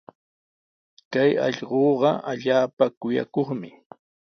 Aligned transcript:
Kay 1.11 1.31
allquuqa 1.47 2.11
allaapa 2.31 2.85
kuyakuqmi. 2.99 3.69